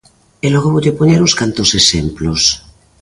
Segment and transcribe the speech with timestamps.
[0.45, 2.41] E logo voulle poñer uns cantos exemplos.